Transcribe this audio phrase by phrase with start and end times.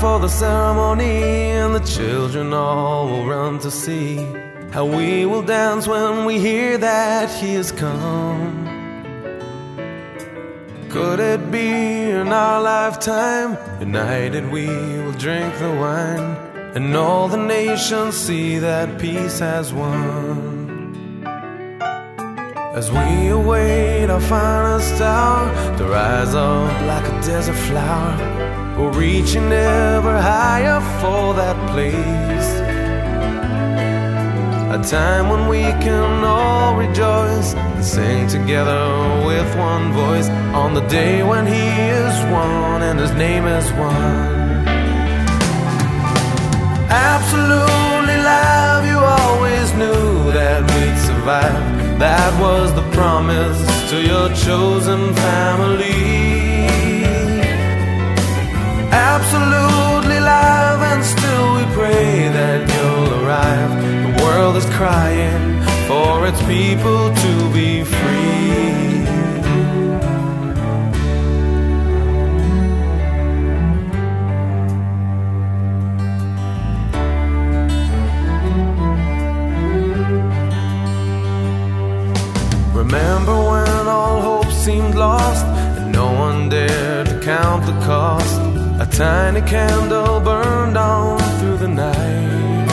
[0.00, 1.22] for the ceremony,
[1.62, 4.16] and the children all will run to see
[4.72, 8.66] how we will dance when we hear that He has come.
[10.88, 16.36] Could it be in our lifetime, united we will drink the wine,
[16.74, 20.69] and all the nations see that peace has won?
[22.72, 28.16] As we await our finest hour to rise up like a desert flower,
[28.78, 32.50] we're reaching ever higher for that place.
[34.70, 40.86] A time when we can all rejoice and sing together with one voice on the
[40.86, 44.64] day when He is one and His name is one.
[46.88, 51.79] Absolutely live, you always knew that we'd survive.
[52.00, 56.00] That was the promise to your chosen family.
[58.90, 63.70] Absolutely live, and still we pray that you'll arrive.
[64.06, 67.99] The world is crying for its people to be free.
[84.70, 85.46] Seemed lost
[85.78, 88.40] and no one dared to count the cost?
[88.84, 92.68] A tiny candle burned on through the night.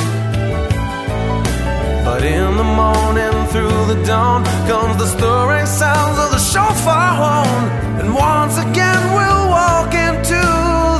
[2.07, 7.63] But in the morning, through the dawn, comes the stirring sounds of the shofar horn,
[7.99, 10.41] and once again we'll walk into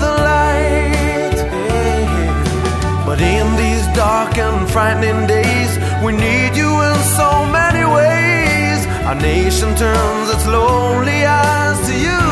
[0.05, 1.37] the light.
[3.07, 5.71] But in these dark and frightening days,
[6.03, 6.66] we need you
[9.07, 12.26] Our nation turns its lonely eyes to you.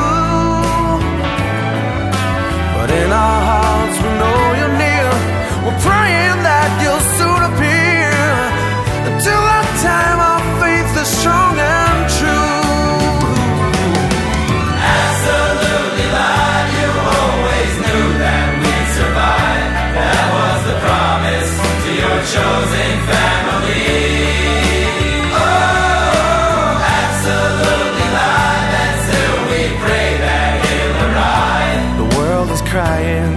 [32.66, 33.34] Crying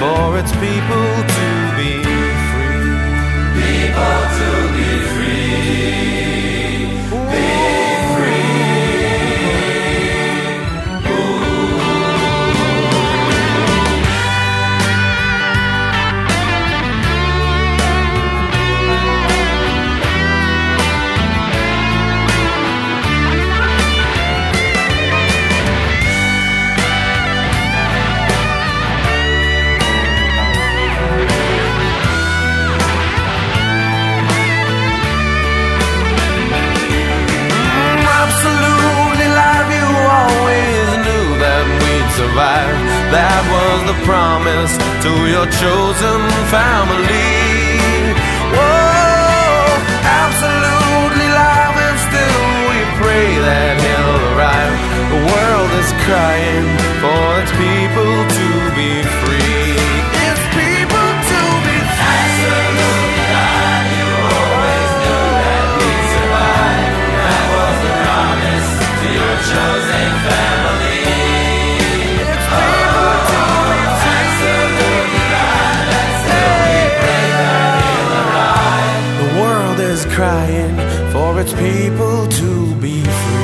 [0.00, 1.48] for its people to
[1.78, 2.02] be
[2.48, 3.02] free.
[3.60, 6.31] People to be free.
[42.16, 42.76] Survive.
[43.08, 44.72] That was the promise
[45.04, 46.20] to your chosen
[46.52, 47.40] family.
[48.52, 54.76] Whoa, absolutely live, and still we pray that he'll arrive.
[55.08, 56.68] The world is crying
[57.00, 58.21] for its people
[79.92, 80.74] is crying
[81.12, 83.41] for its people to be free.